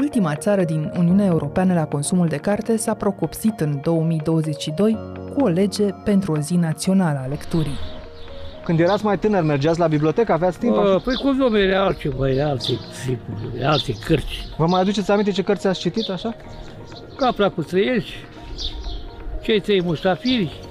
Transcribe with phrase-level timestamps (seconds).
[0.00, 4.98] ultima țară din Uniunea Europeană la consumul de carte s-a procopsit în 2022
[5.34, 7.78] cu o lege pentru o zi națională a lecturii.
[8.64, 10.76] Când erați mai tânăr, mergeați la bibliotecă, aveați timp?
[10.76, 12.78] Uh, păi cum domnule, altceva, alte,
[13.62, 14.54] alte cărți.
[14.56, 16.34] Vă mai aduceți aminte ce cărți ați citit așa?
[17.16, 18.14] Capra cu trăiești,
[19.40, 20.68] cei trei muștafiri,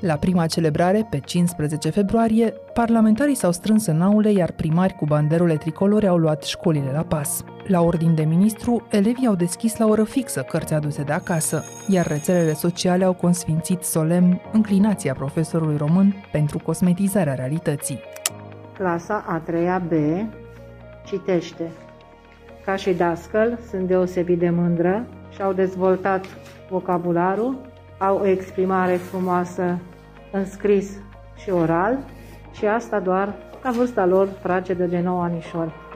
[0.00, 5.54] la prima celebrare, pe 15 februarie, parlamentarii s-au strâns în aule, iar primari cu banderole
[5.54, 7.44] tricolore au luat școlile la pas.
[7.68, 12.06] La ordin de ministru, elevii au deschis la oră fixă cărți aduse de acasă, iar
[12.06, 18.00] rețelele sociale au consfințit solemn înclinația profesorului român pentru cosmetizarea realității.
[18.72, 19.92] Clasa a 3-a B
[21.06, 21.70] citește.
[22.64, 26.24] Ca și dascăl, sunt deosebit de mândră și au dezvoltat
[26.70, 27.56] vocabularul
[27.98, 29.78] au o exprimare frumoasă
[30.32, 30.90] în scris
[31.36, 31.98] și oral
[32.52, 35.87] și asta doar la vârsta lor fragedă de 9 anișori.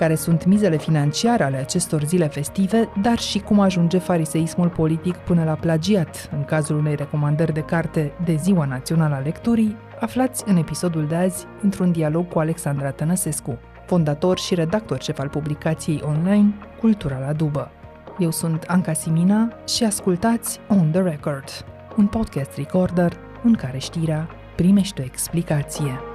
[0.00, 5.44] Care sunt mizele financiare ale acestor zile festive, dar și cum ajunge fariseismul politic până
[5.44, 10.56] la plagiat în cazul unei recomandări de carte de Ziua Națională a Lecturii, aflați în
[10.56, 16.54] episodul de azi într-un dialog cu Alexandra Tănăsescu, fondator și redactor șef al publicației online
[16.78, 17.70] Cultura la Dubă.
[18.18, 21.48] Eu sunt Anca Simina și ascultați On The Record,
[21.96, 26.09] un podcast recorder în care știrea primește o explicație.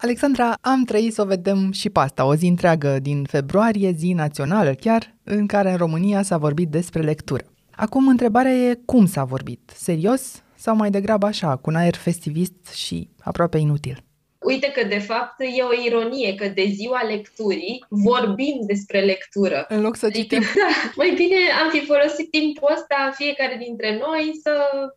[0.00, 4.12] Alexandra, am trăit să o vedem și pe asta, o zi întreagă din februarie, zi
[4.12, 7.44] națională chiar, în care în România s-a vorbit despre lectură.
[7.70, 9.72] Acum, întrebarea e cum s-a vorbit?
[9.74, 14.04] Serios sau mai degrabă așa, cu un aer festivist și aproape inutil?
[14.40, 19.66] Uite că, de fapt, e o ironie că de ziua lecturii vorbim despre lectură.
[19.68, 20.42] În loc să adică, citim.
[20.62, 24.52] Da, mai bine am fi folosit timpul ăsta fiecare dintre noi să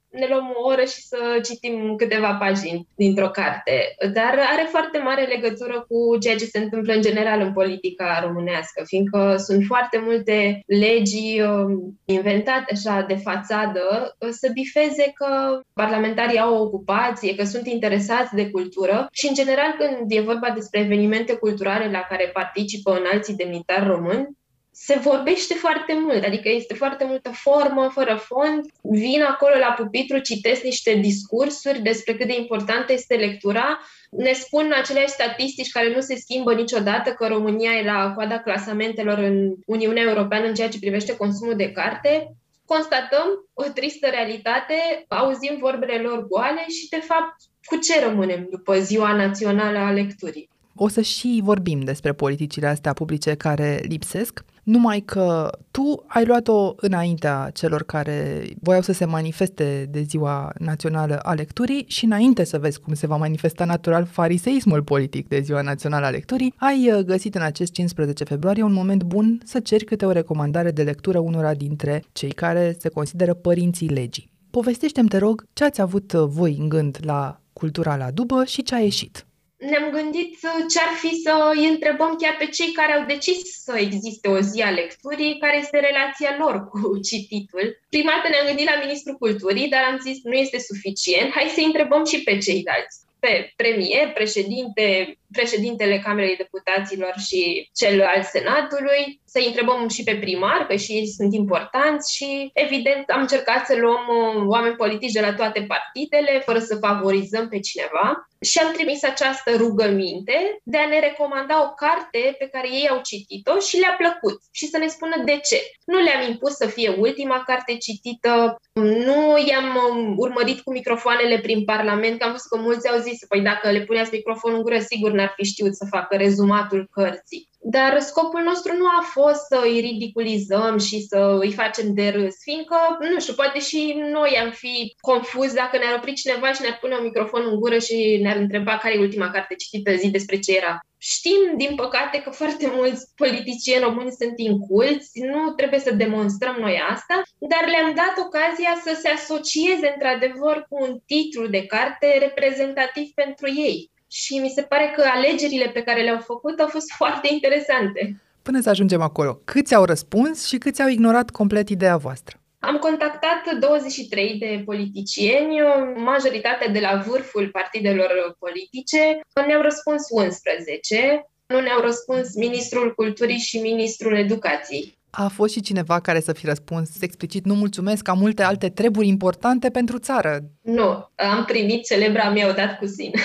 [0.10, 3.96] ne luăm o oră și să citim câteva pagini dintr-o carte.
[4.14, 8.84] Dar are foarte mare legătură cu ceea ce se întâmplă în general în politica românească,
[8.86, 16.40] fiindcă sunt foarte multe legi um, inventate așa de fațadă uh, să bifeze că parlamentarii
[16.40, 20.80] au o ocupație, că sunt interesați de cultură și, în general, când e vorba despre
[20.80, 24.28] evenimente culturale la care participă în alții demnitari români,
[24.72, 28.66] se vorbește foarte mult, adică este foarte multă formă, fără fond.
[28.82, 33.80] Vin acolo la pupitru, citesc niște discursuri despre cât de importantă este lectura.
[34.10, 39.18] Ne spun aceleași statistici care nu se schimbă niciodată, că România e la coada clasamentelor
[39.18, 42.36] în Uniunea Europeană în ceea ce privește consumul de carte.
[42.66, 48.80] Constatăm o tristă realitate, auzim vorbele lor goale și, de fapt, cu ce rămânem după
[48.80, 50.50] Ziua Națională a Lecturii?
[50.76, 56.74] O să și vorbim despre politicile astea publice care lipsesc, numai că tu ai luat-o
[56.76, 62.58] înaintea celor care voiau să se manifeste de ziua națională a lecturii și înainte să
[62.58, 67.00] vezi cum se va manifesta natural fariseismul politic de ziua națională a lecturii, ai uh,
[67.00, 71.20] găsit în acest 15 februarie un moment bun să ceri câte o recomandare de lectură
[71.20, 74.32] unora dintre cei care se consideră părinții legii.
[74.52, 78.64] Povestește-mi, te rog, ce ați avut uh, voi în gând la cultura la dubă și
[78.64, 79.26] ce a ieșit.
[79.70, 80.40] Ne-am gândit
[80.72, 84.40] ce ar fi să îi întrebăm chiar pe cei care au decis să existe o
[84.40, 86.80] zi a lecturii, care este relația lor cu
[87.10, 87.80] cititul.
[87.90, 91.62] Prima dată ne-am gândit la Ministrul Culturii, dar am zis nu este suficient, hai să
[91.62, 92.98] întrebăm și pe ceilalți.
[93.20, 100.66] Pe premier, președinte, președintele Camerei Deputaților și cel al Senatului, să întrebăm și pe primar,
[100.68, 105.22] că și ei sunt importanți și, evident, am încercat să luăm uh, oameni politici de
[105.22, 108.26] la toate partidele, fără să favorizăm pe cineva.
[108.42, 113.00] Și am trimis această rugăminte de a ne recomanda o carte pe care ei au
[113.04, 114.38] citit-o și le-a plăcut.
[114.52, 115.60] Și să ne spună de ce.
[115.86, 121.64] Nu le-am impus să fie ultima carte citită, nu i-am um, urmărit cu microfoanele prin
[121.64, 124.80] Parlament, că am văzut că mulți au zis, păi dacă le puneați microfonul în gură,
[124.80, 127.50] sigur n-ar fi știut să facă rezumatul cărții.
[127.64, 132.36] Dar scopul nostru nu a fost să îi ridiculizăm și să îi facem de râs,
[132.42, 132.78] fiindcă,
[133.14, 136.96] nu știu, poate și noi am fi confuzi dacă ne-ar opri cineva și ne-ar pune
[136.96, 140.58] un microfon în gură și ne-ar întreba care e ultima carte citită zi despre ce
[140.58, 140.80] era.
[140.98, 146.82] Știm, din păcate, că foarte mulți politicieni români sunt inculți, nu trebuie să demonstrăm noi
[146.90, 153.08] asta, dar le-am dat ocazia să se asocieze într-adevăr cu un titlu de carte reprezentativ
[153.16, 157.28] pentru ei și mi se pare că alegerile pe care le-au făcut au fost foarte
[157.32, 158.22] interesante.
[158.42, 162.36] Până să ajungem acolo, câți au răspuns și câți au ignorat complet ideea voastră?
[162.60, 165.58] Am contactat 23 de politicieni,
[165.96, 169.20] majoritatea de la vârful partidelor politice.
[169.48, 174.98] Ne-au răspuns 11, nu ne-au răspuns Ministrul Culturii și Ministrul Educației.
[175.12, 179.08] A fost și cineva care să fi răspuns explicit nu mulțumesc, am multe alte treburi
[179.08, 180.40] importante pentru țară.
[180.62, 183.20] Nu, am primit celebra mi-au dat cu sine.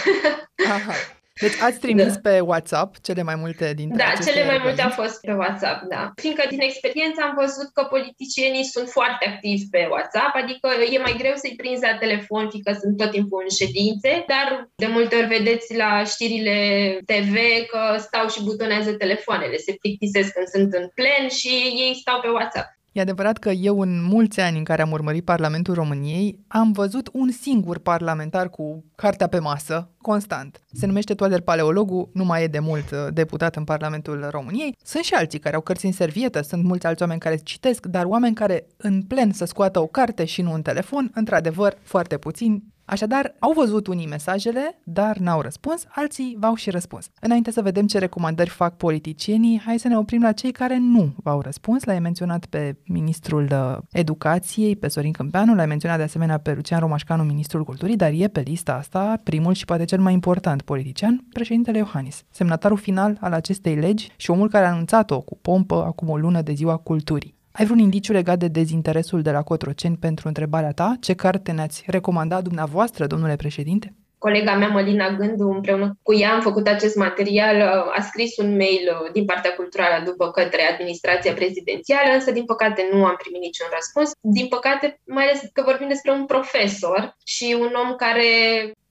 [0.75, 0.93] Aha.
[1.41, 2.31] Deci ați trimis da.
[2.31, 6.13] pe WhatsApp cele mai multe dintre Da, cele mai multe au fost pe WhatsApp, da.
[6.17, 11.15] Fiindcă din experiență am văzut că politicienii sunt foarte activi pe WhatsApp, adică e mai
[11.19, 15.27] greu să-i prinzi la telefon, fiindcă sunt tot timpul în ședințe, dar de multe ori
[15.27, 16.59] vedeți la știrile
[17.07, 17.35] TV
[17.73, 21.49] că stau și butonează telefoanele, se plictisesc când sunt în plen și
[21.85, 22.76] ei stau pe WhatsApp.
[22.97, 27.09] E adevărat că eu, în mulți ani în care am urmărit Parlamentul României, am văzut
[27.13, 30.61] un singur parlamentar cu cartea pe masă, constant.
[30.73, 34.77] Se numește Toader Paleologu, nu mai e de mult uh, deputat în Parlamentul României.
[34.85, 38.05] Sunt și alții care au cărți în servietă, sunt mulți alți oameni care citesc, dar
[38.05, 42.63] oameni care în plen să scoată o carte și nu un telefon, într-adevăr, foarte puțini.
[42.89, 47.11] Așadar, au văzut unii mesajele, dar n-au răspuns, alții v-au și răspuns.
[47.21, 51.15] Înainte să vedem ce recomandări fac politicienii, hai să ne oprim la cei care nu
[51.17, 51.85] v-au răspuns.
[51.85, 56.81] L-ai menționat pe ministrul uh, educației, pe Sorin Câmpeanu, l-ai menționat de asemenea pe Lucian
[56.81, 61.25] Romașcanu, ministrul culturii, dar e pe lista asta primul și poate cel mai important politician,
[61.33, 66.09] președintele Iohannis, semnatarul final al acestei legi și omul care a anunțat-o cu pompă acum
[66.09, 67.35] o lună de ziua culturii.
[67.59, 70.97] Ai vreun indiciu legat de dezinteresul de la Cotroceni pentru întrebarea ta?
[71.01, 73.95] Ce carte ne-ați recomandat dumneavoastră, domnule președinte?
[74.19, 77.61] Colega mea, Mălina Gându, împreună cu ea am făcut acest material,
[77.99, 82.89] a scris un mail uh, din partea culturală după către administrația prezidențială, însă din păcate
[82.93, 84.11] nu am primit niciun răspuns.
[84.21, 88.29] Din păcate, mai ales că vorbim despre un profesor și un om care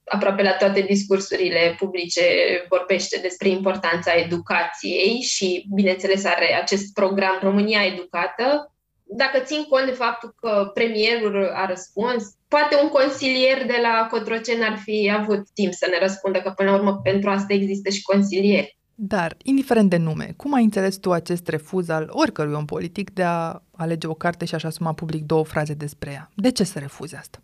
[0.08, 2.22] aproape la toate discursurile publice
[2.68, 8.74] vorbește despre importanța educației și, bineînțeles, are acest program România Educată.
[9.02, 14.62] Dacă țin cont de faptul că premierul a răspuns, poate un consilier de la Cotrocen
[14.62, 18.02] ar fi avut timp să ne răspundă, că până la urmă pentru asta există și
[18.02, 18.78] consilieri.
[18.98, 23.22] Dar, indiferent de nume, cum ai înțeles tu acest refuz al oricărui om politic de
[23.22, 26.30] a alege o carte și a-și asuma public două fraze despre ea?
[26.34, 27.38] De ce să refuzi asta?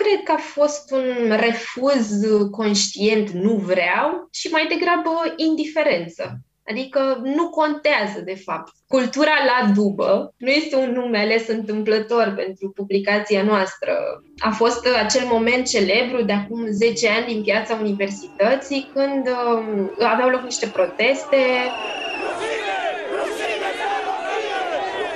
[0.00, 2.08] Cred că a fost un refuz
[2.50, 6.40] conștient, nu vreau, și mai degrabă indiferență.
[6.70, 8.72] Adică nu contează, de fapt.
[8.86, 13.92] Cultura la dubă nu este un nume ales întâmplător pentru publicația noastră.
[14.38, 20.28] A fost acel moment celebru de acum 10 ani din piața universității, când uh, aveau
[20.28, 21.36] loc niște proteste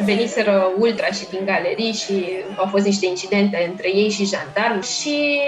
[0.04, 2.26] veniseră ultra și din galerii și
[2.56, 5.40] au fost niște incidente între ei și jandarmi și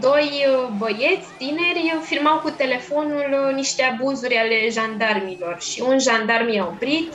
[0.00, 0.46] doi
[0.78, 7.12] băieți tineri filmau cu telefonul niște abuzuri ale jandarmilor și un jandarm i-a oprit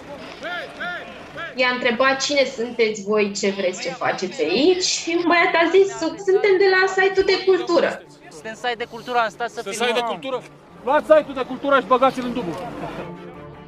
[1.56, 5.98] i-a întrebat cine sunteți voi, ce vreți, ce faceți aici și un băiat a zis,
[5.98, 8.02] suntem de la site-ul de cultură.
[8.32, 9.88] Suntem site de cultură, am stat să filmăm.
[9.88, 10.42] site de cultură?
[10.84, 12.56] Luați site-ul de cultură și băgați-l în dubul.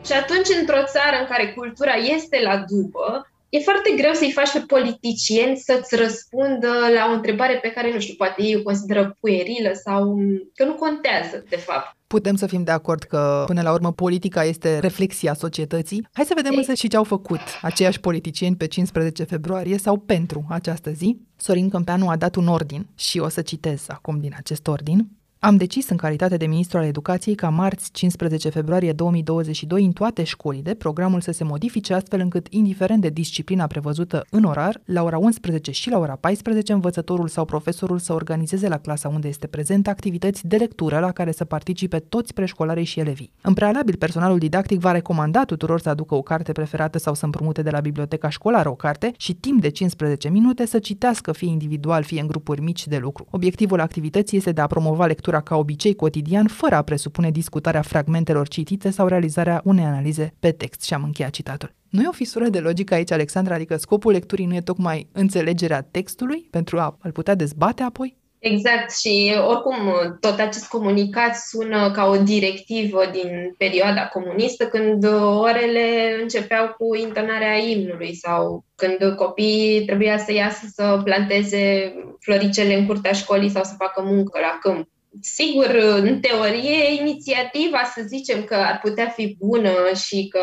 [0.06, 4.52] Și atunci, într-o țară în care cultura este la dubă, e foarte greu să-i faci
[4.52, 9.18] pe politicieni să-ți răspundă la o întrebare pe care, nu știu, poate ei o consideră
[9.19, 10.18] puerilă sau
[10.56, 11.96] că nu contează, de fapt.
[12.07, 16.07] Putem să fim de acord că, până la urmă, politica este reflexia societății.
[16.13, 16.57] Hai să vedem Ei.
[16.57, 21.18] însă și ce au făcut aceiași politicieni pe 15 februarie sau pentru această zi.
[21.36, 25.07] Sorin Câmpeanu a dat un ordin și o să citez acum din acest ordin.
[25.45, 30.24] Am decis în calitate de ministru al educației ca marți 15 februarie 2022 în toate
[30.24, 35.18] școlile programul să se modifice astfel încât, indiferent de disciplina prevăzută în orar, la ora
[35.18, 39.88] 11 și la ora 14 învățătorul sau profesorul să organizeze la clasa unde este prezent
[39.88, 43.31] activități de lectură la care să participe toți preșcolarii și elevii.
[43.42, 47.61] În prealabil, personalul didactic va recomanda tuturor să aducă o carte preferată sau să împrumute
[47.61, 52.04] de la biblioteca școlară o carte și timp de 15 minute să citească fie individual,
[52.04, 53.28] fie în grupuri mici de lucru.
[53.30, 57.81] Obiectivul activității este de a promova lectura lectura ca obicei cotidian, fără a presupune discutarea
[57.81, 60.83] fragmentelor citite sau realizarea unei analize pe text.
[60.83, 61.73] Și am încheiat citatul.
[61.89, 63.56] Nu e o fisură de logică aici, Alexandra?
[63.56, 68.18] Adică scopul lecturii nu e tocmai înțelegerea textului pentru a-l putea dezbate apoi?
[68.39, 69.75] Exact și oricum
[70.19, 75.04] tot acest comunicat sună ca o directivă din perioada comunistă când
[75.39, 82.85] orele începeau cu intonarea imnului sau când copiii trebuia să iasă să planteze floricele în
[82.85, 84.87] curtea școlii sau să facă muncă la câmp.
[85.22, 85.69] Sigur,
[86.04, 89.74] în teorie, inițiativa, să zicem că ar putea fi bună
[90.07, 90.42] și că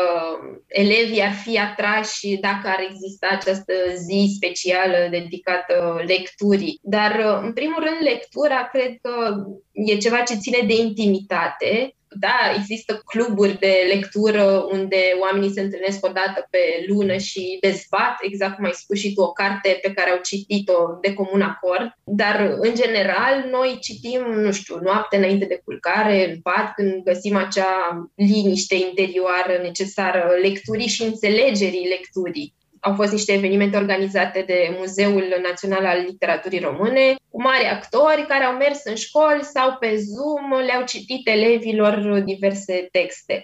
[0.67, 6.79] elevii ar fi atrași dacă ar exista această zi specială dedicată lecturii.
[6.81, 9.35] Dar, în primul rând, lectura cred că
[9.71, 16.05] e ceva ce ține de intimitate da, există cluburi de lectură unde oamenii se întâlnesc
[16.05, 19.93] o dată pe lună și dezbat, exact cum ai spus și tu, o carte pe
[19.93, 25.45] care au citit-o de comun acord, dar în general noi citim, nu știu, noapte înainte
[25.45, 32.53] de culcare, în pat, când găsim acea liniște interioară necesară lecturii și înțelegerii lecturii
[32.87, 38.43] Au fost niște evenimente organizate de Muzeul Național al Literaturii Române, cu mari actori care
[38.43, 41.93] au mers în școli sau pe Zoom, le-au citit elevilor
[42.31, 43.35] diverse texte.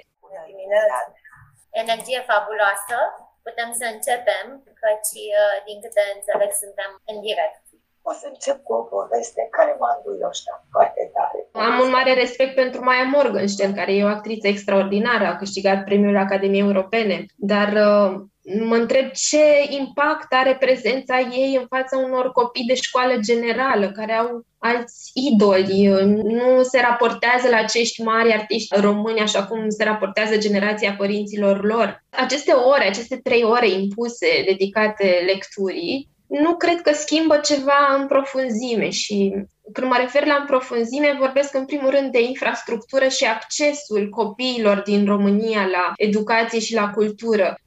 [1.84, 2.98] Energie fabuloasă,
[3.48, 4.46] putem să începem,
[4.81, 7.63] căci, uh, din câte înțeleg, suntem în direct.
[8.10, 11.39] O să încep cu o poveste care m-a înduioșat foarte tare.
[11.67, 16.17] Am un mare respect pentru Maya Morgenstern, care e o actriță extraordinară, a câștigat premiul
[16.17, 18.12] Academiei Europene, dar uh,
[18.57, 24.13] mă întreb ce impact are prezența ei în fața unor copii de școală generală care
[24.13, 25.87] au alți idoli,
[26.23, 32.03] nu se raportează la acești mari artiști români așa cum se raportează generația părinților lor.
[32.09, 38.89] Aceste ore, aceste trei ore impuse, dedicate lecturii, nu cred că schimbă ceva în profunzime
[38.89, 39.33] și
[39.73, 44.81] când mă refer la în profunzime, vorbesc în primul rând de infrastructură și accesul copiilor
[44.85, 47.57] din România la educație și la cultură.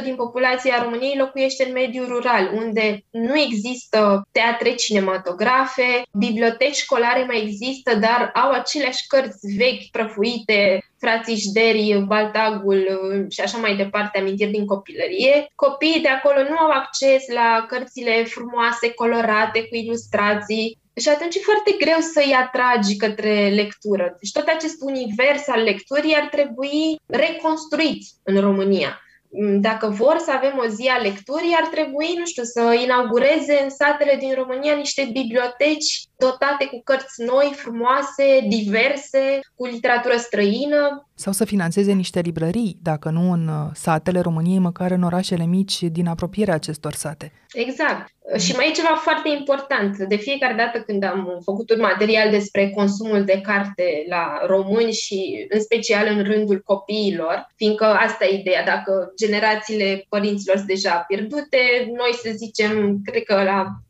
[0.00, 7.24] 40% din populația României locuiește în mediul rural, unde nu există teatre cinematografe, biblioteci școlare
[7.24, 12.86] mai există, dar au aceleași cărți vechi, prăfuite, frații Șderi, Baltagul
[13.30, 15.46] și așa mai departe, amintiri din copilărie.
[15.54, 21.40] Copiii de acolo nu au acces la cărțile frumoase, colorate, cu ilustrații, și atunci e
[21.40, 24.16] foarte greu să-i atragi către lectură.
[24.20, 29.00] Deci tot acest univers al lecturii ar trebui reconstruit în România.
[29.32, 33.60] Mm, dacă vor să avem o zi a lecturii, ar trebui, nu știu, să inaugureze
[33.62, 41.08] în satele din România niște biblioteci dotate cu cărți noi, frumoase, diverse, cu literatură străină.
[41.20, 45.82] Sau să financeze niște librării, dacă nu în uh, satele României, măcar în orașele mici
[45.82, 47.32] din apropierea acestor sate.
[47.52, 48.12] Exact.
[48.38, 49.96] Și mai e ceva foarte important.
[49.98, 55.46] De fiecare dată când am făcut un material despre consumul de carte la români și
[55.48, 61.58] în special în rândul copiilor, fiindcă asta e ideea, dacă generațiile părinților sunt deja pierdute,
[61.86, 63.89] noi să zicem, cred că la 34-35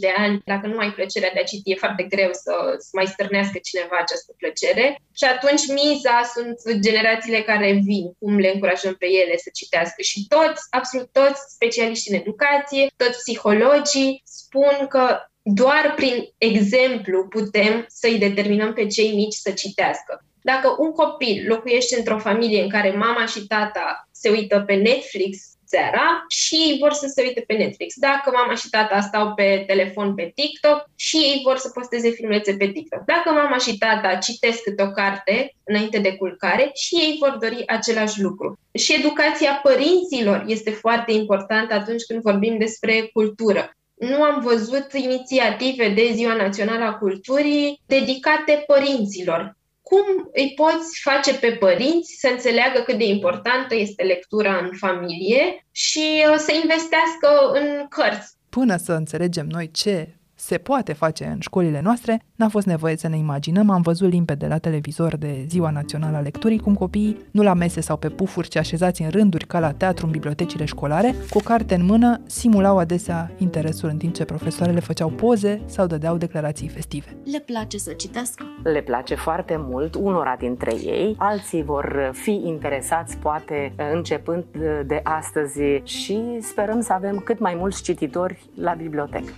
[0.00, 3.06] de ani, dacă nu ai plăcerea de a citi, e foarte greu să, să mai
[3.06, 5.00] stârnească cineva această plăcere.
[5.18, 10.02] Și atunci miza sunt generațiile care vin, cum le încurajăm pe ele să citească.
[10.02, 17.84] Și toți, absolut toți specialiști în educație, toți psihologii spun că doar prin exemplu putem
[17.88, 20.24] să-i determinăm pe cei mici să citească.
[20.42, 25.38] Dacă un copil locuiește într-o familie în care mama și tata se uită pe Netflix
[25.70, 27.94] seara și ei vor să se uite pe Netflix.
[27.96, 32.52] Dacă mama și tata stau pe telefon pe TikTok și ei vor să posteze filmețe
[32.56, 33.02] pe TikTok.
[33.04, 37.66] Dacă mama și tata citesc câte o carte înainte de culcare și ei vor dori
[37.66, 38.58] același lucru.
[38.72, 45.88] Și educația părinților este foarte importantă atunci când vorbim despre cultură nu am văzut inițiative
[45.88, 49.56] de Ziua Națională a Culturii dedicate părinților
[49.90, 55.66] cum îi poți face pe părinți să înțeleagă cât de importantă este lectura în familie
[55.70, 58.34] și uh, să investească în cărți.
[58.48, 60.08] Până să înțelegem noi ce
[60.40, 64.46] se poate face în școlile noastre, n-a fost nevoie să ne imaginăm, am văzut limpede
[64.46, 68.48] la televizor de Ziua Națională a Lecturii cum copiii, nu la mese sau pe pufuri,
[68.48, 72.78] ci așezați în rânduri ca la teatru în bibliotecile școlare, cu carte în mână, simulau
[72.78, 77.16] adesea interesul în timp ce profesoarele făceau poze sau dădeau declarații festive.
[77.32, 78.44] Le place să citească?
[78.62, 84.44] Le place foarte mult unora dintre ei, alții vor fi interesați poate începând
[84.86, 89.32] de astăzi și sperăm să avem cât mai mulți cititori la bibliotecă.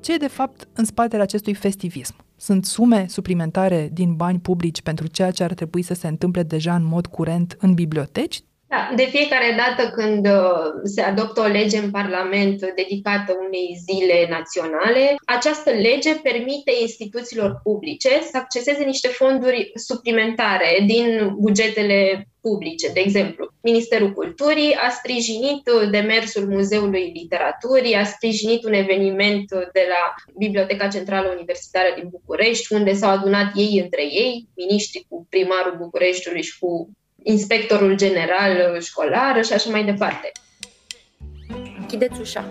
[0.00, 2.14] Ce e de fapt în spatele acestui festivism?
[2.36, 6.74] Sunt sume suplimentare din bani publici pentru ceea ce ar trebui să se întâmple deja
[6.74, 8.42] în mod curent în biblioteci?
[8.72, 14.26] Da, de fiecare dată când uh, se adoptă o lege în Parlament dedicată unei zile
[14.28, 22.88] naționale, această lege permite instituțiilor publice să acceseze niște fonduri suplimentare din bugetele publice.
[22.92, 30.14] De exemplu, Ministerul Culturii a sprijinit demersul Muzeului Literaturii, a sprijinit un eveniment de la
[30.38, 36.42] Biblioteca Centrală Universitară din București, unde s-au adunat ei între ei, miniștri cu primarul Bucureștiului
[36.42, 36.90] și cu
[37.22, 40.32] inspectorul general școlar și așa mai departe.
[41.78, 42.44] Închideți ușa.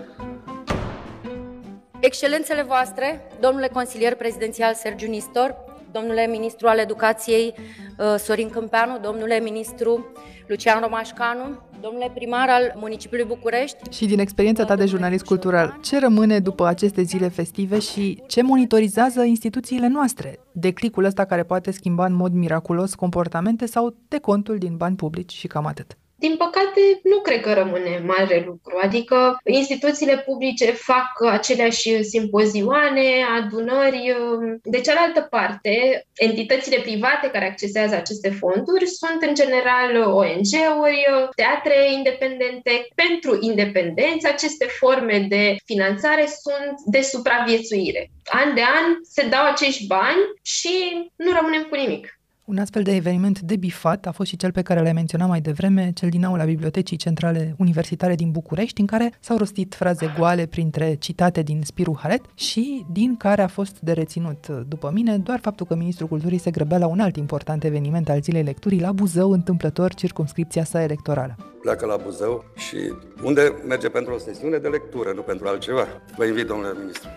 [2.00, 5.54] Excelențele voastre, domnule consilier prezidențial Sergiu Nistor,
[5.92, 10.12] domnule ministru al educației uh, Sorin Câmpeanu, domnule ministru
[10.46, 13.90] Lucian Romașcanu, domnule primar al municipiului București.
[13.90, 18.42] Și din experiența ta de jurnalist cultural, ce rămâne după aceste zile festive și ce
[18.42, 20.38] monitorizează instituțiile noastre?
[20.52, 25.46] Declicul ăsta care poate schimba în mod miraculos comportamente sau decontul din bani publici și
[25.46, 25.96] cam atât.
[26.20, 28.78] Din păcate, nu cred că rămâne mare lucru.
[28.82, 34.16] Adică instituțiile publice fac aceleași simpozioane, adunări.
[34.62, 42.86] De cealaltă parte, entitățile private care accesează aceste fonduri sunt în general ONG-uri, teatre independente.
[42.94, 48.10] Pentru independență, aceste forme de finanțare sunt de supraviețuire.
[48.24, 50.74] An de an se dau acești bani și
[51.16, 52.19] nu rămânem cu nimic.
[52.50, 55.40] Un astfel de eveniment de bifat a fost și cel pe care l-ai menționat mai
[55.40, 60.46] devreme, cel din aula Bibliotecii Centrale Universitare din București, în care s-au rostit fraze goale
[60.46, 65.38] printre citate din Spiru Haret și din care a fost de reținut, după mine, doar
[65.40, 68.92] faptul că Ministrul Culturii se grăbea la un alt important eveniment al Zilei Lecturii, la
[68.92, 71.36] Buzău, întâmplător circumscripția sa electorală.
[71.60, 72.76] Pleacă la Buzău și
[73.24, 75.86] unde merge pentru o sesiune de lectură, nu pentru altceva.
[76.16, 77.08] Vă invit, domnule ministru.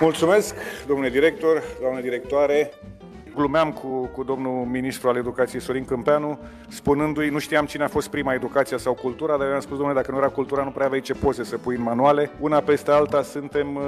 [0.00, 0.54] Mulțumesc,
[0.86, 2.70] domnule director, doamne directoare.
[3.34, 8.08] Glumeam cu, cu domnul ministru al educației Sorin Câmpeanu, spunându-i, nu știam cine a fost
[8.08, 11.00] prima, educația sau cultura, dar i-am spus, domnule, dacă nu era cultura, nu prea aveai
[11.00, 12.30] ce poze să pui în manuale.
[12.40, 13.82] Una peste alta suntem uh,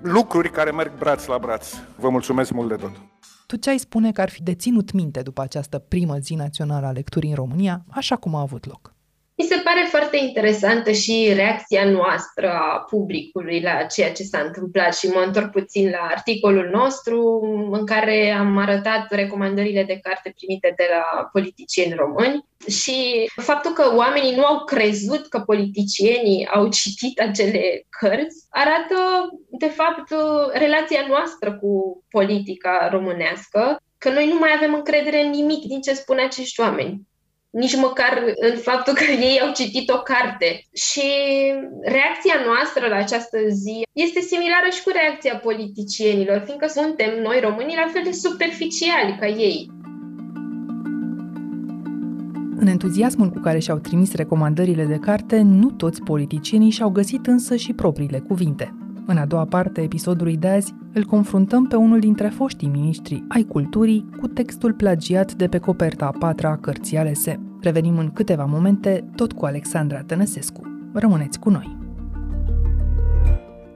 [0.00, 1.74] lucruri care merg braț la braț.
[1.96, 2.90] Vă mulțumesc mult de tot.
[3.46, 6.90] Tu ce ai spune că ar fi deținut minte după această primă zi națională a
[6.90, 8.92] lecturii în România, așa cum a avut loc?
[9.36, 14.96] Mi se pare foarte interesantă și reacția noastră a publicului la ceea ce s-a întâmplat
[14.96, 20.72] și mă întorc puțin la articolul nostru în care am arătat recomandările de carte primite
[20.76, 27.20] de la politicieni români și faptul că oamenii nu au crezut că politicienii au citit
[27.20, 30.12] acele cărți arată, de fapt,
[30.52, 35.92] relația noastră cu politica românească, că noi nu mai avem încredere în nimic din ce
[35.94, 37.00] spun acești oameni
[37.52, 38.12] nici măcar
[38.50, 40.64] în faptul că ei au citit o carte.
[40.72, 41.08] Și
[41.82, 47.80] reacția noastră la această zi este similară și cu reacția politicienilor, fiindcă suntem noi românii
[47.82, 49.70] la fel de superficiali ca ei.
[52.56, 57.56] În entuziasmul cu care și-au trimis recomandările de carte, nu toți politicienii și-au găsit însă
[57.56, 58.81] și propriile cuvinte.
[59.06, 63.24] În a doua parte a episodului de azi, îl confruntăm pe unul dintre foștii miniștri
[63.28, 67.40] ai culturii cu textul plagiat de pe coperta a patra a cărții alese.
[67.60, 70.60] Revenim în câteva momente, tot cu Alexandra Tănăsescu.
[70.92, 71.80] Rămâneți cu noi!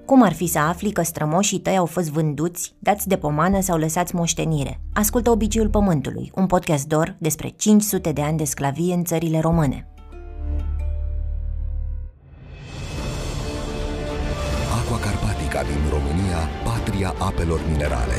[0.07, 3.79] Cum ar fi să afli că strămoșii tăi au fost vânduți, dați de pomană sau
[3.79, 4.81] lăsați moștenire?
[4.93, 9.89] Ascultă Obiciul Pământului, un podcast dor despre 500 de ani de sclavie în țările române.
[15.71, 18.19] Din România, patria apelor minerale.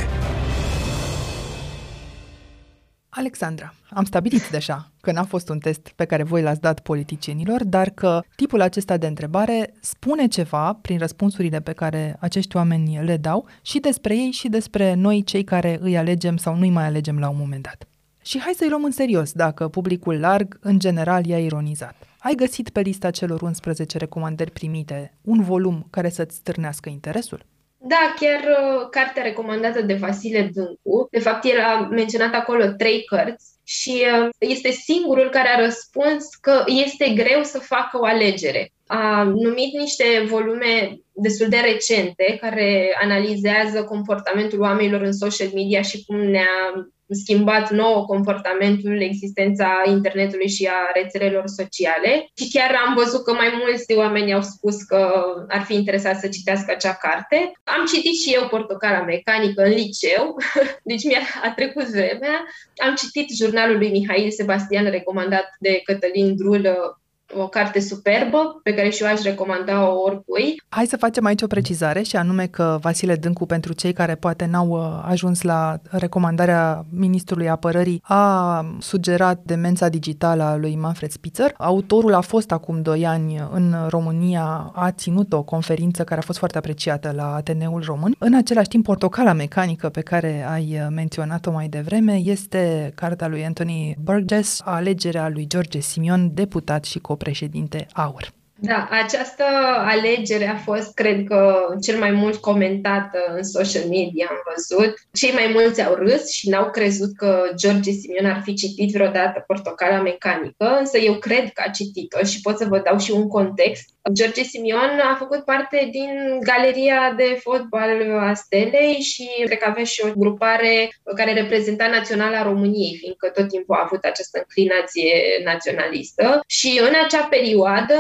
[3.09, 7.63] Alexandra, am stabilit deja că n-a fost un test pe care voi l-ați dat politicienilor,
[7.63, 13.17] dar că tipul acesta de întrebare spune ceva prin răspunsurile pe care acești oameni le
[13.17, 17.19] dau și despre ei și despre noi cei care îi alegem sau nu-i mai alegem
[17.19, 17.87] la un moment dat.
[18.21, 22.06] Și hai să-i luăm în serios dacă publicul larg în general i-a ironizat.
[22.19, 27.45] Ai găsit pe lista celor 11 recomandări primite un volum care să-ți stârnească interesul?
[27.77, 31.07] Da, chiar uh, cartea recomandată de Vasile Dâncu.
[31.11, 36.35] De fapt, el a menționat acolo trei cărți și uh, este singurul care a răspuns
[36.41, 38.71] că este greu să facă o alegere.
[38.87, 46.05] A numit niște volume destul de recente care analizează comportamentul oamenilor în social media și
[46.05, 52.29] cum ne-a schimbat nou comportamentul, existența internetului și a rețelelor sociale.
[52.35, 56.27] Și chiar am văzut că mai mulți oameni au spus că ar fi interesat să
[56.27, 57.51] citească acea carte.
[57.63, 60.35] Am citit și eu Portocala Mecanică în liceu,
[60.89, 62.45] deci mi-a a trecut vremea.
[62.75, 67.01] Am citit jurnalul lui Mihail Sebastian recomandat de Cătălin Drulă
[67.33, 70.61] o carte superbă pe care și eu aș recomanda-o oricui.
[70.69, 74.45] Hai să facem aici o precizare și anume că Vasile Dâncu, pentru cei care poate
[74.45, 81.53] n-au uh, ajuns la recomandarea Ministrului Apărării, a sugerat demența digitală a lui Manfred Spitzer.
[81.57, 86.37] Autorul a fost acum doi ani în România, a ținut o conferință care a fost
[86.37, 88.15] foarte apreciată la Ateneul Român.
[88.17, 93.95] În același timp, Portocala Mecanică, pe care ai menționat-o mai devreme, este cartea lui Anthony
[94.01, 98.35] Burgess, alegerea lui George Simion, deputat și co președinte AUR.
[98.59, 99.43] Da, această
[99.85, 104.93] alegere a fost, cred că, cel mai mult comentată în social media, am văzut.
[105.13, 109.43] Cei mai mulți au râs și n-au crezut că George Simion ar fi citit vreodată
[109.47, 113.27] Portocala Mecanică, însă eu cred că a citit-o și pot să vă dau și un
[113.27, 113.89] context.
[114.13, 119.83] George Simion a făcut parte din galeria de fotbal a Stelei și cred că avea
[119.83, 126.41] și o grupare care reprezenta Naționala României, fiindcă tot timpul a avut această înclinație naționalistă.
[126.47, 127.95] Și în acea perioadă,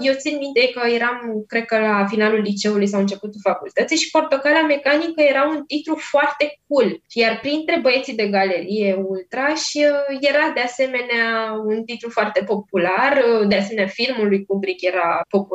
[0.00, 4.62] eu țin minte că eram, cred că la finalul liceului sau începutul facultății și Portocalia
[4.66, 7.00] Mecanică era un titlu foarte cool.
[7.12, 9.78] Iar printre băieții de galerie ultra și
[10.20, 15.50] era de asemenea un titlu foarte popular, de asemenea filmul lui Kubrick era popular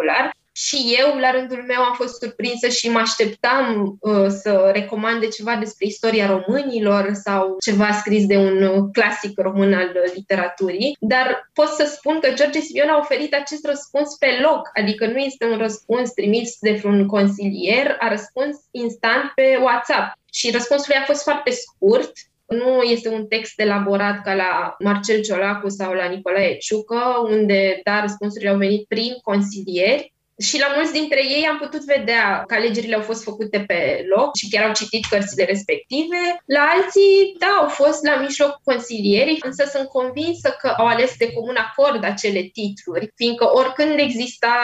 [0.65, 5.55] și eu, la rândul meu, am fost surprinsă și mă așteptam uh, să recomande ceva
[5.55, 11.67] despre istoria românilor sau ceva scris de un uh, clasic român al literaturii, dar pot
[11.67, 15.57] să spun că George Simeon a oferit acest răspuns pe loc, adică nu este un
[15.57, 20.13] răspuns trimis de un consilier, a răspuns instant pe WhatsApp.
[20.31, 22.11] Și răspunsul a fost foarte scurt,
[22.47, 28.01] nu este un text elaborat ca la Marcel Ciolacu sau la Nicolae Ciucă, unde da,
[28.01, 32.95] răspunsurile au venit prin consilieri, și la mulți dintre ei am putut vedea că alegerile
[32.95, 36.17] au fost făcute pe loc și chiar au citit cărțile respective.
[36.45, 41.31] La alții, da, au fost la mijloc consilierii, însă sunt convinsă că au ales de
[41.31, 44.55] comun acord acele titluri, fiindcă oricând exista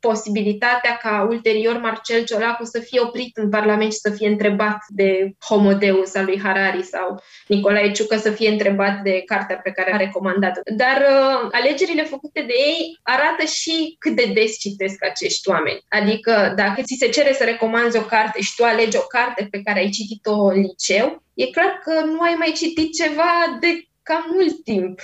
[0.00, 5.30] posibilitatea ca ulterior Marcel Ciolacu să fie oprit în Parlament și să fie întrebat de
[5.48, 9.94] Homo Deus al lui Harari sau Nicolae Ciucă să fie întrebat de cartea pe care
[9.94, 10.60] a recomandat-o.
[10.76, 15.84] Dar uh, alegerile făcute de ei arată și cât de des citesc acești oameni.
[15.88, 19.62] Adică dacă ți se cere să recomanzi o carte și tu alegi o carte pe
[19.62, 24.24] care ai citit-o în liceu, e clar că nu ai mai citit ceva de cam
[24.32, 25.00] mult timp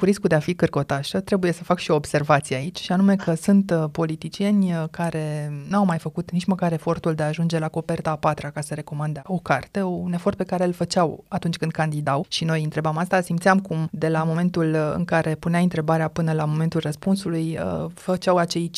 [0.00, 3.16] cu riscul de a fi cârcotașă, trebuie să fac și o observație aici, și anume
[3.16, 7.58] că sunt uh, politicieni uh, care n-au mai făcut nici măcar efortul de a ajunge
[7.58, 11.24] la coperta a patra ca să recomande o carte, un efort pe care îl făceau
[11.28, 15.34] atunci când candidau și noi întrebam asta, simțeam cum de la momentul uh, în care
[15.34, 17.58] punea întrebarea până la momentul răspunsului,
[17.94, 18.70] făceau acei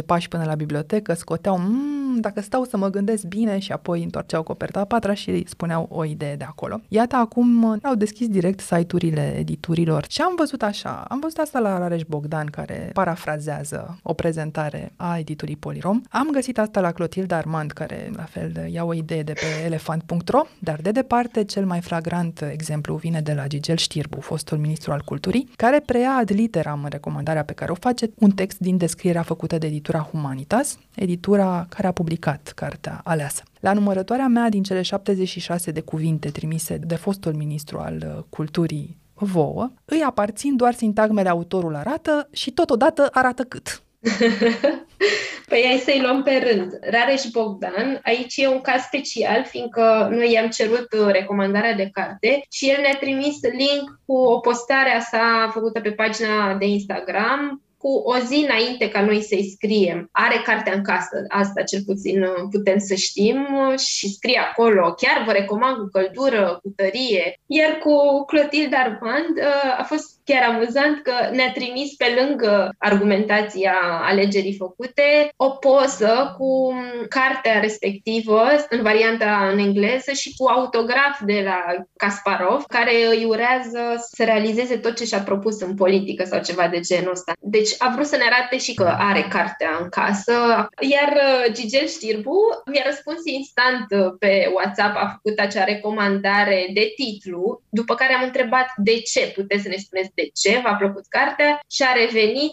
[0.00, 4.02] 5-10 pași până la bibliotecă, scoteau, mmm, dacă stau să mă gândesc bine și apoi
[4.02, 6.80] întorceau coperta a patra și spuneau o idee de acolo.
[6.88, 11.78] Iată, acum au deschis direct site-urile editurilor și am văzut așa, am văzut asta la
[11.78, 16.00] Rareș Bogdan, care parafrazează o prezentare a editurii Polirom.
[16.10, 20.42] Am găsit asta la Clotilde Armand, care la fel ia o idee de pe elefant.ro,
[20.58, 25.02] dar de departe cel mai flagrant exemplu vine de la Gigel Știrbu, fostul ministru al
[25.04, 29.22] culturii, care preia ad literam în recomandarea pe care o face un text din descrierea
[29.22, 33.42] făcută de editura Humanitas, editura care a publicat cartea aleasă.
[33.60, 39.70] La numărătoarea mea din cele 76 de cuvinte trimise de fostul ministru al culturii vouă,
[39.84, 43.82] îi aparțin doar sintagmele autorul arată și totodată arată cât.
[45.48, 46.78] păi hai să-i luăm pe rând.
[46.80, 52.46] Rareș Bogdan, aici e un caz special, fiindcă noi i-am cerut uh, recomandarea de carte
[52.50, 57.62] și el ne-a trimis link cu o postare a sa făcută pe pagina de Instagram
[57.82, 60.08] cu o zi înainte ca noi să-i scriem.
[60.12, 65.24] Are cartea în casă, asta cel puțin uh, putem să știm și scrie acolo, chiar
[65.26, 67.40] vă recomand cu căldură, cu tărie.
[67.46, 73.74] Iar cu Clotilde Armand uh, a fost chiar amuzant că ne-a trimis pe lângă argumentația
[74.02, 76.74] alegerii făcute o poză cu
[77.08, 84.08] cartea respectivă în varianta în engleză și cu autograf de la Kasparov care îi urează
[84.14, 87.32] să realizeze tot ce și-a propus în politică sau ceva de genul ăsta.
[87.40, 90.32] Deci a vrut să ne arate și că are cartea în casă.
[90.80, 92.38] Iar uh, Gigel Știrbu
[92.70, 98.22] mi-a răspuns instant uh, pe WhatsApp, a făcut acea recomandare de titlu, după care am
[98.22, 102.52] întrebat de ce, puteți să ne spuneți de ce v-a plăcut cartea și a revenit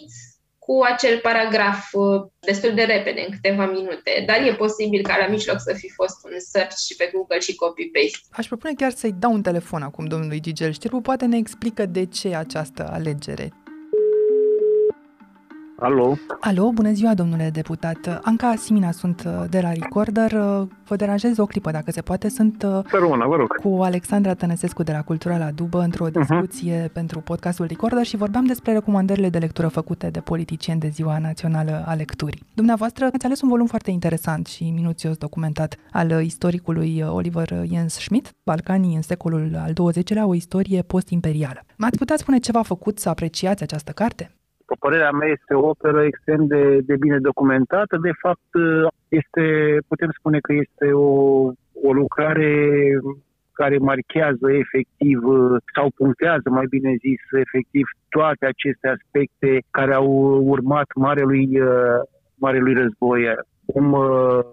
[0.70, 5.26] cu acel paragraf uh, destul de repede, în câteva minute, dar e posibil ca la
[5.26, 8.18] mijloc să fi fost un search și pe Google și copy-paste.
[8.30, 12.04] Aș propune chiar să-i dau un telefon acum domnului Gigel Știrbu, poate ne explică de
[12.04, 13.52] ce această alegere.
[15.82, 16.16] Alo?
[16.40, 18.20] Alo, bună ziua, domnule deputat.
[18.22, 20.32] Anca Simina sunt uh, de la Recorder.
[20.32, 22.28] Uh, vă deranjez o clipă, dacă se poate.
[22.28, 23.56] Sunt Sărmâna, uh, vă rog.
[23.56, 26.18] cu Alexandra Tănăsescu de la Cultura la Dubă într-o mhm.
[26.18, 26.92] discuție uh-huh.
[26.92, 31.84] pentru podcastul Recorder și vorbeam despre recomandările de lectură făcute de politicieni de Ziua Națională
[31.86, 32.42] a Lecturii.
[32.54, 38.30] Dumneavoastră ați ales un volum foarte interesant și minuțios documentat al istoricului Oliver Jens Schmidt,
[38.44, 41.60] Balcanii în secolul al XX-lea, o istorie post-imperială.
[41.76, 44.34] M-ați putea spune ce v-a făcut să apreciați această carte?
[44.70, 47.96] După părerea mea, este o operă extrem de, de bine documentată.
[47.96, 48.50] De fapt,
[49.08, 49.44] este,
[49.88, 51.10] putem spune că este o,
[51.86, 52.52] o lucrare
[53.52, 55.18] care marchează efectiv
[55.74, 60.08] sau punctează, mai bine zis, efectiv toate aceste aspecte care au
[60.52, 61.48] urmat Marelui,
[62.34, 63.22] Marelui Război.
[63.66, 63.94] Cum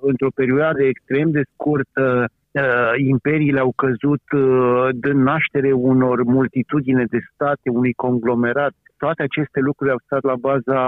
[0.01, 7.19] într-o perioadă extrem de scurtă uh, imperiile au căzut, uh, dând naștere unor multitudine de
[7.33, 10.79] state, unui conglomerat toate aceste lucruri au stat la baza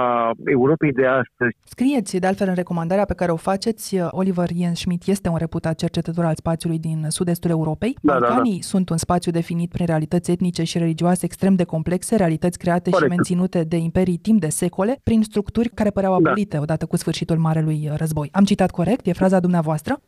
[0.46, 1.58] Europei de astăzi.
[1.64, 5.76] Scrieți, de altfel, în recomandarea pe care o faceți, Oliver Jens Schmidt este un reputat
[5.76, 7.96] cercetător al spațiului din sud-estul Europei.
[8.02, 8.68] Da, Balcanii da, da.
[8.72, 13.12] sunt un spațiu definit prin realități etnice și religioase extrem de complexe, realități create Corect.
[13.12, 16.30] și menținute de imperii timp de secole, prin structuri care păreau da.
[16.30, 16.62] abolite da.
[16.62, 18.30] odată cu sfârșitul Marelui Război.
[18.32, 19.06] Am citat corect?
[19.06, 20.00] E fraza dumneavoastră?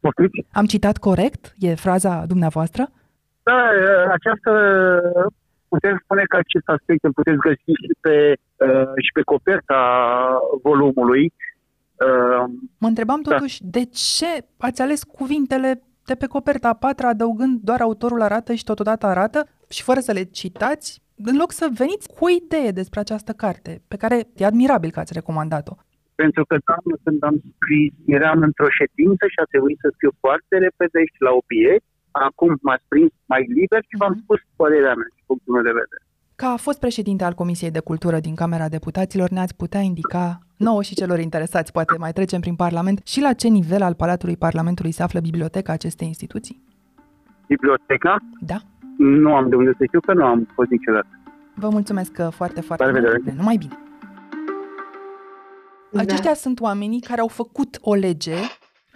[0.00, 0.46] Poftiți?
[0.52, 1.54] Am citat corect?
[1.58, 2.88] E fraza dumneavoastră?
[3.42, 3.60] Da,
[4.12, 4.52] această
[5.68, 8.16] putem spune că acest aspect îl puteți găsi și pe,
[8.66, 9.82] uh, și pe coperta
[10.62, 11.32] volumului.
[12.06, 12.44] Uh,
[12.78, 13.30] mă întrebam da.
[13.30, 13.68] totuși da.
[13.70, 18.64] de ce ați ales cuvintele de pe coperta a patra, adăugând doar autorul arată și
[18.64, 23.00] totodată arată și fără să le citați, în loc să veniți cu o idee despre
[23.00, 25.74] această carte, pe care e admirabil că ați recomandat-o.
[26.22, 30.54] Pentru că, doamnă, când am scris, eram într-o ședință și a trebuit să scriu foarte
[30.66, 35.17] repede și la obiect acum m-ați prins mai liber și v-am spus părerea mea și
[35.28, 36.02] punctul meu de vedere.
[36.42, 40.82] Ca a fost președinte al Comisiei de Cultură din Camera Deputaților, ne-ați putea indica nouă
[40.82, 44.92] și celor interesați, poate mai trecem prin Parlament, și la ce nivel al Palatului Parlamentului
[44.92, 46.62] se află biblioteca acestei instituții?
[47.46, 48.16] Biblioteca?
[48.40, 48.58] Da.
[48.98, 51.08] Nu am de unde să știu că nu am fost niciodată.
[51.54, 53.30] Vă mulțumesc foarte, foarte mult.
[53.36, 53.78] Numai bine.
[55.92, 56.00] Da.
[56.00, 58.36] Aceștia sunt oamenii care au făcut o lege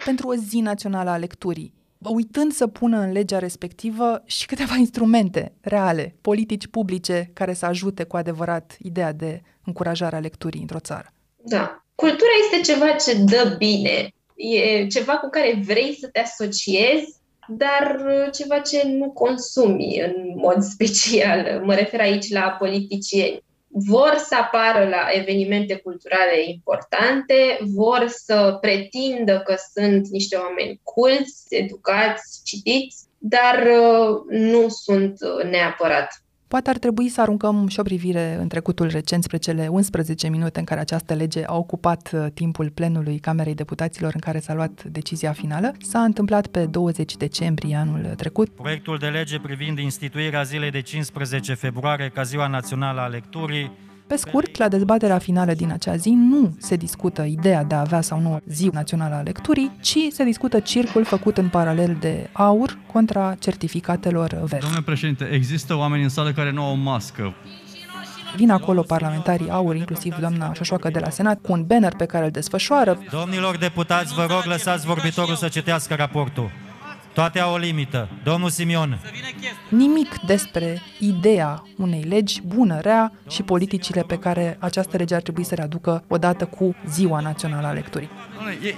[0.05, 1.73] pentru o zi națională a lecturii
[2.09, 8.03] uitând să pună în legea respectivă și câteva instrumente reale, politici publice care să ajute
[8.03, 11.13] cu adevărat ideea de încurajare a lecturii într-o țară.
[11.41, 11.85] Da.
[11.95, 18.01] Cultura este ceva ce dă bine, e ceva cu care vrei să te asociezi, dar
[18.33, 21.61] ceva ce nu consumi în mod special.
[21.65, 29.41] Mă refer aici la politicieni vor să apară la evenimente culturale importante, vor să pretindă
[29.45, 36.22] că sunt niște oameni culți, educați, citiți, dar uh, nu sunt uh, neapărat.
[36.53, 40.59] Poate ar trebui să aruncăm și o privire în trecutul recent spre cele 11 minute
[40.59, 44.83] în care această lege a ocupat uh, timpul plenului Camerei Deputaților în care s-a luat
[44.83, 45.73] decizia finală.
[45.79, 48.49] S-a întâmplat pe 20 decembrie anul trecut.
[48.49, 53.71] Proiectul de lege privind instituirea zilei de 15 februarie ca ziua națională a lecturii
[54.07, 58.01] pe scurt, la dezbaterea finală din acea zi nu se discută ideea de a avea
[58.01, 62.77] sau nu zi națională a lecturii, ci se discută circul făcut în paralel de aur
[62.91, 64.65] contra certificatelor verzi.
[64.65, 67.33] Domnule președinte, există oameni în sală care nu au mască.
[68.35, 72.25] Vin acolo parlamentarii aur, inclusiv doamna Șoșoacă de la Senat, cu un banner pe care
[72.25, 72.99] îl desfășoară.
[73.11, 76.51] Domnilor deputați, vă rog, lăsați vorbitorul să citească raportul.
[77.13, 78.09] Toate au o limită.
[78.23, 78.99] Domnul Simion.
[79.69, 85.43] Nimic despre ideea unei legi bună, rea și politicile pe care această lege ar trebui
[85.43, 88.09] să le aducă odată cu Ziua Națională a Lecturii.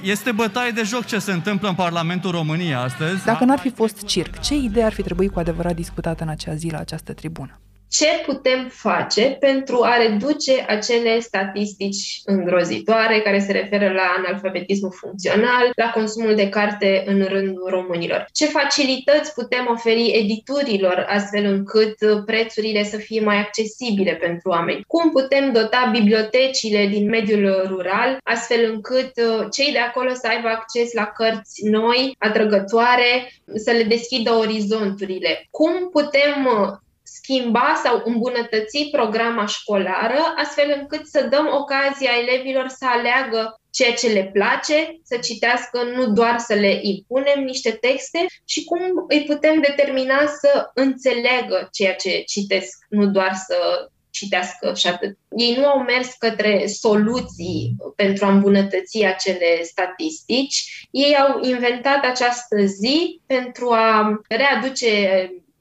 [0.04, 3.26] Este bătaie de joc ce se întâmplă în Parlamentul României astăzi.
[3.26, 6.56] Dacă n-ar fi fost circ, ce idee ar fi trebuit cu adevărat discutată în acea
[6.56, 7.60] zi la această tribună?
[7.98, 15.72] Ce putem face pentru a reduce acele statistici îngrozitoare care se referă la analfabetismul funcțional,
[15.76, 18.26] la consumul de carte în rândul românilor.
[18.34, 24.84] Ce facilități putem oferi editurilor astfel încât prețurile să fie mai accesibile pentru oameni?
[24.88, 30.48] Cum putem dota bibliotecile din mediul rural astfel încât uh, cei de acolo să aibă
[30.48, 35.48] acces la cărți noi, atrăgătoare, să le deschidă orizonturile?
[35.52, 36.84] Cum putem uh,
[37.26, 44.08] schimba sau îmbunătăți programa școlară, astfel încât să dăm ocazia elevilor să aleagă ceea ce
[44.08, 49.62] le place, să citească, nu doar să le impunem niște texte și cum îi putem
[49.62, 55.18] determina să înțeleagă ceea ce citesc, nu doar să citească și atât.
[55.38, 60.88] Ei nu au mers către soluții pentru a îmbunătăți acele statistici.
[60.92, 64.90] Ei au inventat această zi pentru a readuce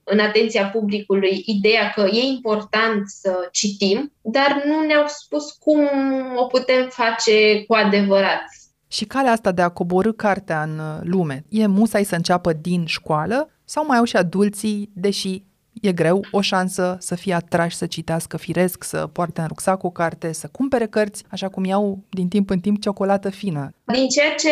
[0.04, 5.88] în atenția publicului ideea că e important să citim, dar nu ne-au spus cum
[6.36, 8.42] o putem face cu adevărat.
[8.88, 13.48] Și calea asta de a coborâ cartea în lume, e musai să înceapă din școală
[13.64, 15.42] sau mai au și adulții, deși
[15.80, 19.90] e greu, o șansă să fie atrași să citească firesc, să poarte în rucsac o
[19.90, 23.74] carte, să cumpere cărți, așa cum iau din timp în timp ciocolată fină.
[23.92, 24.50] Din ceea ce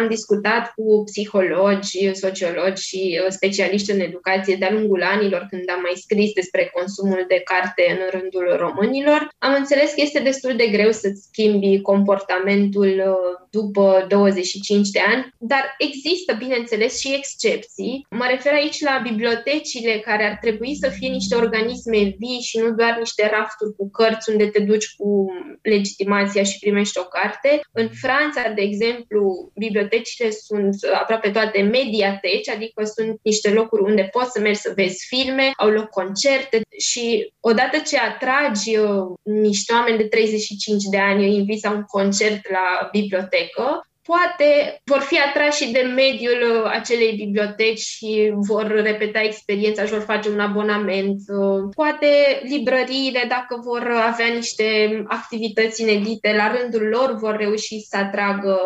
[0.00, 5.80] am discutat cu psihologi, sociologi și uh, specialiști în educație de-a lungul anilor, când am
[5.80, 10.66] mai scris despre consumul de carte în rândul românilor, am înțeles că este destul de
[10.66, 18.06] greu să-ți schimbi comportamentul uh, după 25 de ani, dar există, bineînțeles, și excepții.
[18.10, 22.70] Mă refer aici la bibliotecile care ar trebui să fie niște organisme vii și nu
[22.70, 25.26] doar niște rafturi cu cărți unde te duci cu
[25.62, 27.60] legitimația și primești o carte.
[27.72, 34.30] În Franța, de exemplu, bibliotecile sunt aproape toate mediateci, adică sunt niște locuri unde poți
[34.30, 39.96] să mergi să vezi filme, au loc concerte și odată ce atragi uh, niște oameni
[39.96, 45.64] de 35 de ani, îi inviți la un concert la bibliotecă, poate vor fi atrași
[45.64, 51.20] și de mediul uh, acelei biblioteci și vor repeta experiența și vor face un abonament.
[51.28, 52.06] Uh, poate
[52.42, 54.64] librăriile, dacă vor avea niște
[55.06, 58.56] activități inedite, la rândul lor vor reuși să atragă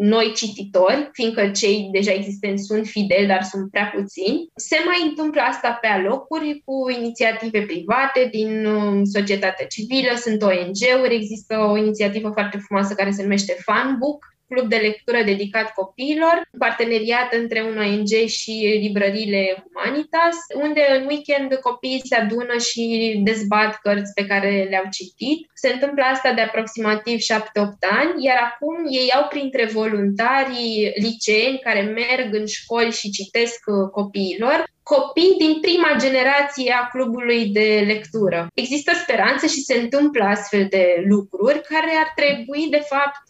[0.00, 4.46] noi cititori, fiindcă cei deja existenți sunt fideli, dar sunt prea puțini.
[4.54, 11.14] Se mai întâmplă asta pe alocuri cu inițiative private din uh, societatea civilă, sunt ONG-uri,
[11.14, 17.32] există o inițiativă foarte frumoasă care se numește Funbook, club de lectură dedicat copiilor, parteneriat
[17.32, 22.84] între un ONG și librăriile Humanitas, unde în weekend copiii se adună și
[23.24, 25.50] dezbat cărți pe care le-au citit.
[25.54, 27.18] Se întâmplă asta de aproximativ 7-8
[27.80, 33.58] ani, iar acum ei au printre voluntarii liceeni care merg în școli și citesc
[33.92, 38.46] copiilor copii din prima generație a clubului de lectură.
[38.54, 43.24] Există speranță și se întâmplă astfel de lucruri care ar trebui, de fapt,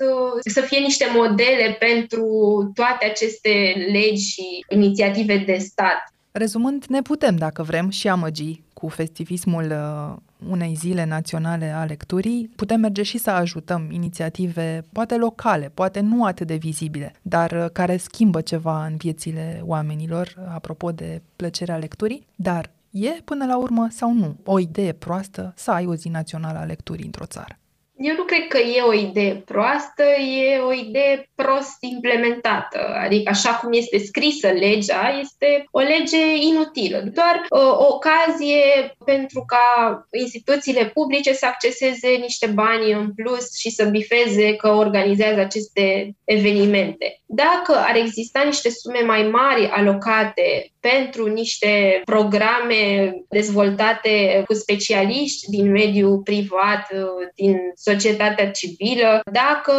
[0.54, 2.26] să fie niște modele pentru
[2.74, 3.52] toate aceste
[3.92, 6.00] legi și inițiative de stat.
[6.32, 10.16] Rezumând, ne putem, dacă vrem, și amăgi cu festivismul uh,
[10.48, 16.24] unei zile naționale a lecturii, putem merge și să ajutăm inițiative, poate locale, poate nu
[16.24, 22.26] atât de vizibile, dar uh, care schimbă ceva în viețile oamenilor, apropo de plăcerea lecturii,
[22.34, 26.58] dar e până la urmă sau nu o idee proastă să ai o zi națională
[26.58, 27.59] a lecturii într-o țară?
[28.02, 30.02] Eu nu cred că e o idee proastă,
[30.42, 32.78] e o idee prost implementată.
[33.04, 37.02] Adică așa cum este scrisă legea, este o lege inutilă.
[37.14, 39.66] Doar uh, o ocazie pentru ca
[40.12, 47.22] instituțiile publice să acceseze niște bani în plus și să bifeze că organizează aceste evenimente.
[47.26, 55.70] Dacă ar exista niște sume mai mari alocate pentru niște programe dezvoltate cu specialiști din
[55.70, 56.86] mediul privat,
[57.34, 59.72] din societatea civilă, dacă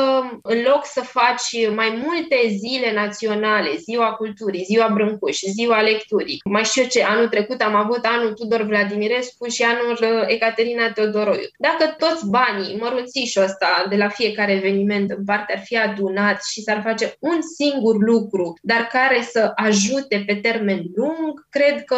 [0.43, 6.63] în loc să faci mai multe zile naționale, ziua culturii, ziua Brâncuș, ziua lecturii, mai
[6.63, 11.47] știu ce, anul trecut am avut anul Tudor Vladimirescu și anul Ecaterina Teodoroiu.
[11.57, 16.61] Dacă toți banii, mărunțișul ăsta de la fiecare eveniment în parte ar fi adunat și
[16.61, 21.97] s-ar face un singur lucru, dar care să ajute pe termen lung, cred că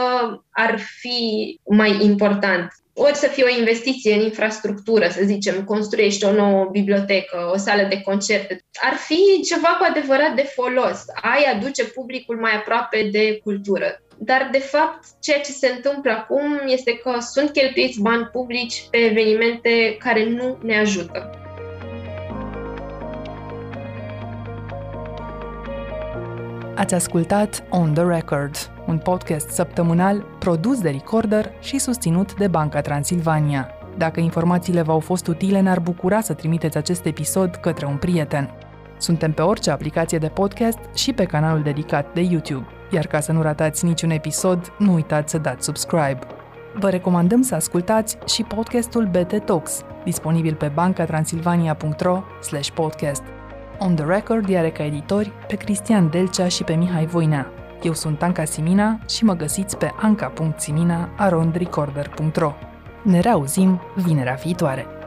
[0.50, 2.68] ar fi mai important.
[2.96, 7.88] Ori să fie o investiție în infrastructură, să zicem, construiești o nouă bibliotecă, o sală
[7.90, 11.04] de concerte, ar fi ceva cu adevărat de folos.
[11.22, 14.02] Ai aduce publicul mai aproape de cultură.
[14.18, 18.98] Dar, de fapt, ceea ce se întâmplă acum este că sunt cheltuiți bani publici pe
[18.98, 21.38] evenimente care nu ne ajută.
[26.76, 28.56] Ați ascultat On The Record,
[28.94, 33.70] un podcast săptămânal produs de Recorder și susținut de Banca Transilvania.
[33.98, 38.54] Dacă informațiile v-au fost utile, ne-ar bucura să trimiteți acest episod către un prieten.
[38.98, 43.32] Suntem pe orice aplicație de podcast și pe canalul dedicat de YouTube, iar ca să
[43.32, 46.20] nu ratați niciun episod, nu uitați să dați subscribe.
[46.80, 52.24] Vă recomandăm să ascultați și podcastul BT Talks, disponibil pe bancatransilvania.ro
[52.74, 53.24] podcast.
[53.80, 57.52] On The Record are ca editori pe Cristian Delcea și pe Mihai Voinea.
[57.84, 62.54] Eu sunt Anca Simina și mă găsiți pe anca.simina.arondrecorder.ro
[63.02, 65.03] Ne reauzim vinerea viitoare!